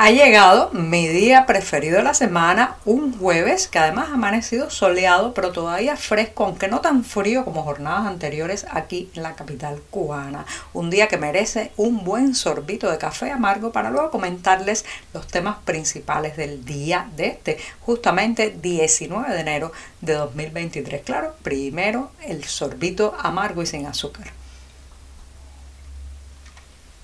[0.00, 5.34] Ha llegado mi día preferido de la semana, un jueves que además ha amanecido soleado,
[5.34, 10.46] pero todavía fresco, aunque no tan frío como jornadas anteriores aquí en la capital cubana.
[10.72, 15.56] Un día que merece un buen sorbito de café amargo para luego comentarles los temas
[15.64, 21.02] principales del día de este, justamente 19 de enero de 2023.
[21.02, 24.37] Claro, primero el sorbito amargo y sin azúcar.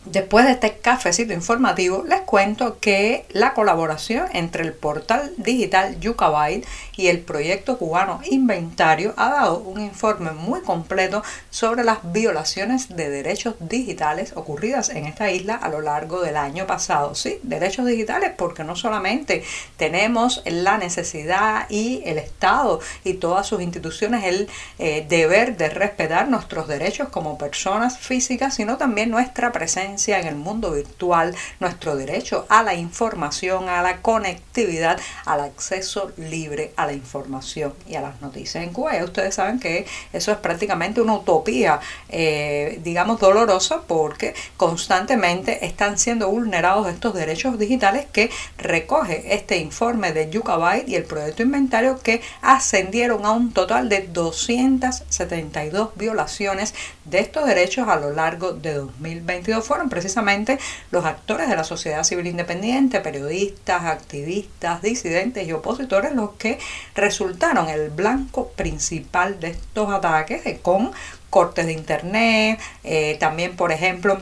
[0.05, 6.67] Después de este cafecito informativo, les cuento que la colaboración entre el portal digital Yucabyte
[6.95, 13.09] y el proyecto cubano Inventario ha dado un informe muy completo sobre las violaciones de
[13.09, 17.15] derechos digitales ocurridas en esta isla a lo largo del año pasado.
[17.15, 19.43] Sí, derechos digitales porque no solamente
[19.79, 26.29] tenemos la necesidad y el Estado y todas sus instituciones el eh, deber de respetar
[26.29, 32.47] nuestros derechos como personas físicas, sino también nuestra presencia en el mundo virtual, nuestro derecho
[32.49, 38.21] a la información, a la conectividad, al acceso libre a la información y a las
[38.21, 38.65] noticias.
[38.65, 45.65] En Cuba ustedes saben que eso es prácticamente una utopía, eh, digamos, dolorosa porque constantemente
[45.65, 51.43] están siendo vulnerados estos derechos digitales que recoge este informe de Yucabyte y el proyecto
[51.43, 58.53] inventario que ascendieron a un total de 272 violaciones de estos derechos a lo largo
[58.53, 59.65] de 2022.
[59.65, 60.59] Fueron precisamente
[60.91, 66.59] los actores de la sociedad civil independiente, periodistas, activistas, disidentes y opositores los que
[66.95, 70.93] resultaron el blanco principal de estos ataques eh, con
[71.31, 74.19] cortes de internet, eh, también por ejemplo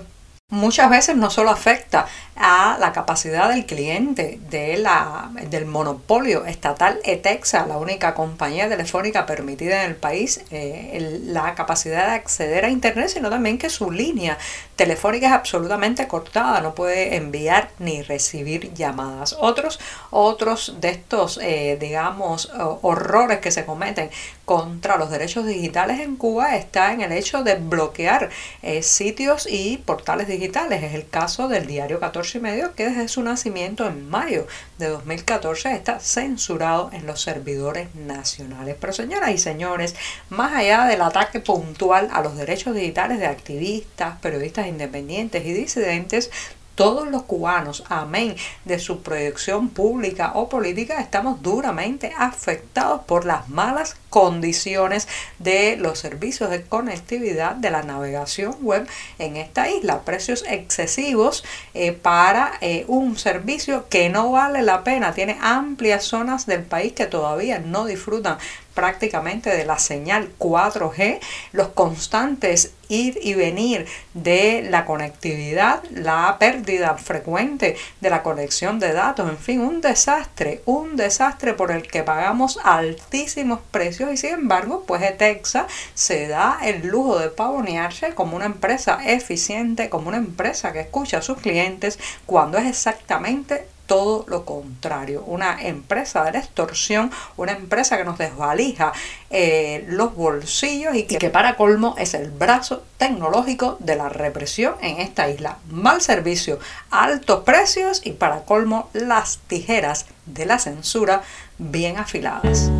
[0.52, 7.00] muchas veces no solo afecta a la capacidad del cliente de la, del monopolio estatal
[7.04, 12.68] ETEXA, la única compañía telefónica permitida en el país, eh, la capacidad de acceder a
[12.70, 14.36] Internet, sino también que su línea
[14.76, 19.34] telefónica es absolutamente cortada, no puede enviar ni recibir llamadas.
[19.38, 19.80] Otros,
[20.10, 22.50] otros de estos, eh, digamos,
[22.82, 24.10] horrores que se cometen
[24.44, 28.28] contra los derechos digitales en Cuba está en el hecho de bloquear
[28.62, 30.41] eh, sitios y portales digitales.
[30.44, 34.88] Es el caso del diario 14 y medio que desde su nacimiento en mayo de
[34.88, 38.76] 2014 está censurado en los servidores nacionales.
[38.80, 39.94] Pero señoras y señores,
[40.30, 46.28] más allá del ataque puntual a los derechos digitales de activistas, periodistas independientes y disidentes,
[46.74, 53.48] todos los cubanos, amén, de su proyección pública o política, estamos duramente afectados por las
[53.48, 58.86] malas condiciones de los servicios de conectividad de la navegación web
[59.18, 60.02] en esta isla.
[60.02, 61.44] Precios excesivos
[61.74, 65.14] eh, para eh, un servicio que no vale la pena.
[65.14, 68.38] Tiene amplias zonas del país que todavía no disfrutan
[68.74, 71.20] prácticamente de la señal 4G,
[71.52, 78.92] los constantes ir y venir de la conectividad, la pérdida frecuente de la conexión de
[78.92, 84.34] datos, en fin, un desastre, un desastre por el que pagamos altísimos precios y sin
[84.34, 90.18] embargo, pues Etexa se da el lujo de pavonearse como una empresa eficiente, como una
[90.18, 96.32] empresa que escucha a sus clientes cuando es exactamente todo lo contrario, una empresa de
[96.32, 98.94] la extorsión, una empresa que nos desvalija
[99.28, 104.98] eh, los bolsillos y que, para colmo es el brazo tecnológico de la represión en
[104.98, 105.58] esta isla.
[105.68, 106.58] Mal servicio,
[106.90, 111.20] altos precios y para colmo las tijeras de la censura
[111.58, 112.70] bien afiladas.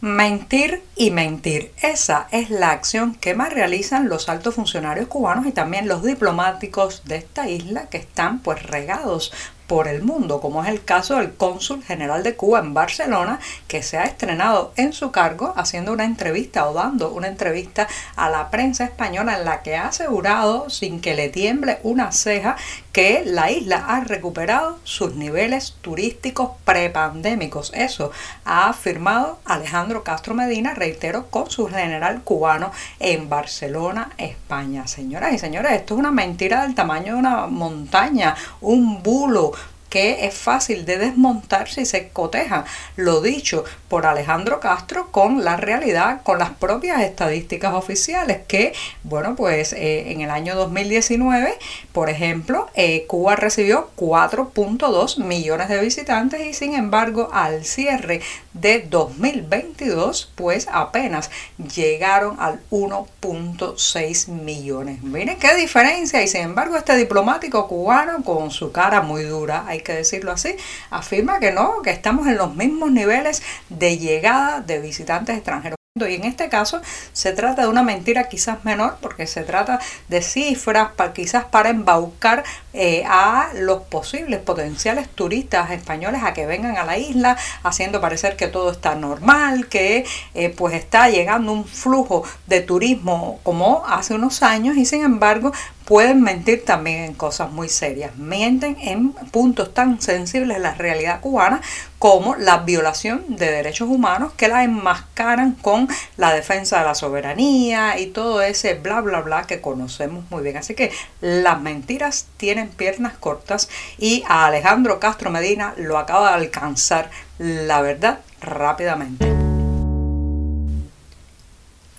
[0.00, 1.72] Mentir y mentir.
[1.82, 7.04] Esa es la acción que más realizan los altos funcionarios cubanos y también los diplomáticos
[7.04, 9.30] de esta isla que están pues regados
[9.70, 13.38] por el mundo, como es el caso del cónsul general de Cuba en Barcelona,
[13.68, 17.86] que se ha estrenado en su cargo haciendo una entrevista o dando una entrevista
[18.16, 22.56] a la prensa española en la que ha asegurado, sin que le tiemble una ceja,
[22.92, 27.70] que la isla ha recuperado sus niveles turísticos prepandémicos.
[27.72, 28.10] Eso
[28.44, 34.88] ha afirmado Alejandro Castro Medina, reitero, cónsul general cubano en Barcelona, España.
[34.88, 39.52] Señoras y señores, esto es una mentira del tamaño de una montaña, un bulo,
[39.90, 42.64] que es fácil de desmontar si se coteja.
[42.96, 48.72] Lo dicho por Alejandro Castro con la realidad, con las propias estadísticas oficiales, que,
[49.02, 51.58] bueno, pues eh, en el año 2019,
[51.92, 58.20] por ejemplo, eh, Cuba recibió 4.2 millones de visitantes y sin embargo al cierre
[58.52, 61.30] de 2022 pues apenas
[61.74, 65.02] llegaron al 1.6 millones.
[65.02, 69.80] Miren qué diferencia y sin embargo este diplomático cubano con su cara muy dura, hay
[69.80, 70.54] que decirlo así,
[70.90, 75.76] afirma que no, que estamos en los mismos niveles de llegada de visitantes extranjeros.
[75.96, 76.80] Y en este caso
[77.12, 82.44] se trata de una mentira quizás menor porque se trata de cifras quizás para embaucar
[82.72, 88.36] eh, a los posibles potenciales turistas españoles a que vengan a la isla haciendo parecer
[88.36, 94.14] que todo está normal, que eh, pues está llegando un flujo de turismo como hace
[94.14, 95.52] unos años y sin embargo
[95.90, 98.14] pueden mentir también en cosas muy serias.
[98.16, 101.60] Mienten en puntos tan sensibles de la realidad cubana
[101.98, 107.98] como la violación de derechos humanos que la enmascaran con la defensa de la soberanía
[107.98, 110.58] y todo ese bla bla bla que conocemos muy bien.
[110.58, 113.68] Así que las mentiras tienen piernas cortas
[113.98, 119.49] y a Alejandro Castro Medina lo acaba de alcanzar la verdad rápidamente.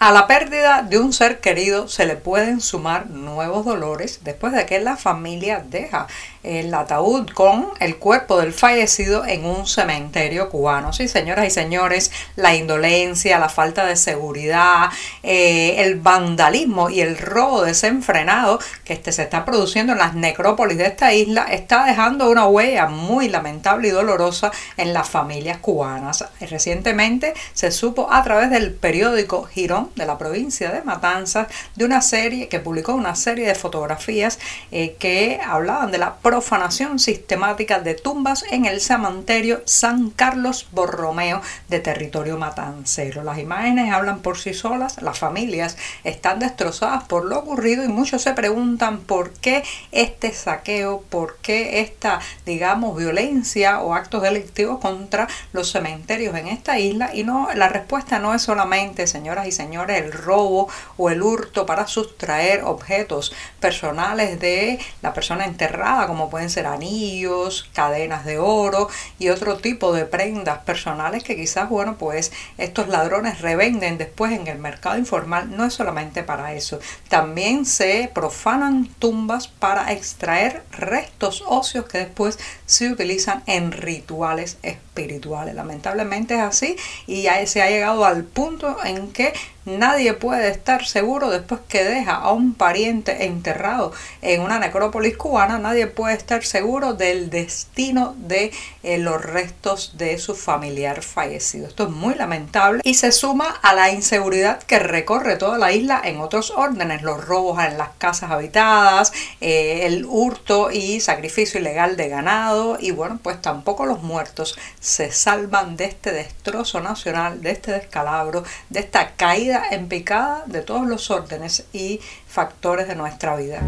[0.03, 4.65] A la pérdida de un ser querido se le pueden sumar nuevos dolores después de
[4.65, 6.07] que la familia deja
[6.41, 10.91] el ataúd con el cuerpo del fallecido en un cementerio cubano.
[10.91, 14.89] Sí, señoras y señores, la indolencia, la falta de seguridad,
[15.21, 20.79] eh, el vandalismo y el robo desenfrenado que este se está produciendo en las necrópolis
[20.79, 26.25] de esta isla está dejando una huella muy lamentable y dolorosa en las familias cubanas.
[26.39, 32.01] Recientemente se supo a través del periódico Girón de la provincia de Matanzas de una
[32.01, 34.39] serie que publicó una serie de fotografías
[34.71, 41.41] eh, que hablaban de la profanación sistemática de tumbas en el cementerio San Carlos Borromeo
[41.69, 43.23] de territorio matancero.
[43.23, 48.21] Las imágenes hablan por sí solas, las familias están destrozadas por lo ocurrido y muchos
[48.21, 55.27] se preguntan por qué este saqueo, por qué esta, digamos, violencia o actos delictivos contra
[55.53, 59.71] los cementerios en esta isla y no la respuesta no es solamente, señoras y señores,
[59.89, 66.49] el robo o el hurto para sustraer objetos personales de la persona enterrada como pueden
[66.49, 72.31] ser anillos, cadenas de oro y otro tipo de prendas personales que quizás, bueno, pues
[72.57, 75.55] estos ladrones revenden después en el mercado informal.
[75.55, 76.79] No es solamente para eso.
[77.09, 85.55] También se profanan tumbas para extraer restos óseos que después se utilizan en rituales espirituales.
[85.55, 86.75] Lamentablemente es así
[87.07, 89.33] y se ha llegado al punto en que
[89.65, 93.93] Nadie puede estar seguro después que deja a un pariente enterrado
[94.23, 100.17] en una necrópolis cubana, nadie puede estar seguro del destino de eh, los restos de
[100.17, 101.67] su familiar fallecido.
[101.67, 106.01] Esto es muy lamentable y se suma a la inseguridad que recorre toda la isla
[106.03, 111.97] en otros órdenes, los robos en las casas habitadas, eh, el hurto y sacrificio ilegal
[111.97, 112.77] de ganado.
[112.79, 118.43] Y bueno, pues tampoco los muertos se salvan de este destrozo nacional, de este descalabro,
[118.69, 123.61] de esta caída en picada de todos los órdenes y factores de nuestra vida.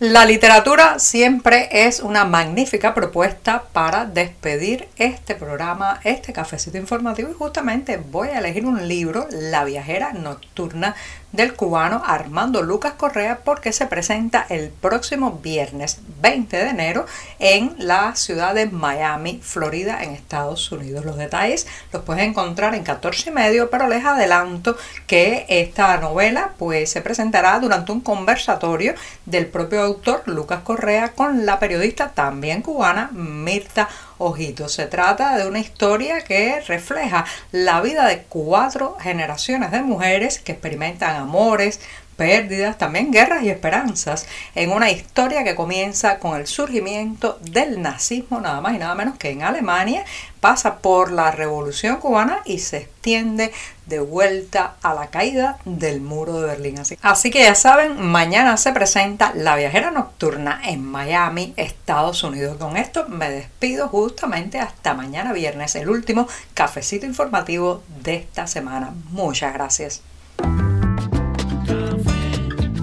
[0.00, 7.34] La literatura siempre es una magnífica propuesta para despedir este programa, este cafecito informativo y
[7.34, 10.96] justamente voy a elegir un libro, La viajera nocturna
[11.32, 17.06] del cubano Armando Lucas Correa porque se presenta el próximo viernes 20 de enero
[17.38, 21.04] en la ciudad de Miami, Florida, en Estados Unidos.
[21.04, 24.76] Los detalles los puedes encontrar en 14 y medio, pero les adelanto
[25.06, 28.94] que esta novela pues se presentará durante un conversatorio
[29.26, 29.89] del propio
[30.26, 34.72] Lucas Correa con la periodista también cubana Mirta Ojitos.
[34.72, 40.52] Se trata de una historia que refleja la vida de cuatro generaciones de mujeres que
[40.52, 41.80] experimentan amores,
[42.20, 48.42] pérdidas, también guerras y esperanzas, en una historia que comienza con el surgimiento del nazismo,
[48.42, 50.04] nada más y nada menos que en Alemania,
[50.40, 53.52] pasa por la revolución cubana y se extiende
[53.86, 56.78] de vuelta a la caída del muro de Berlín.
[56.80, 62.58] Así, así que ya saben, mañana se presenta La Viajera Nocturna en Miami, Estados Unidos.
[62.58, 68.92] Con esto me despido justamente hasta mañana viernes, el último cafecito informativo de esta semana.
[69.08, 70.02] Muchas gracias.